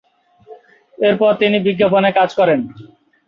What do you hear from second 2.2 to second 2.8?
করেন।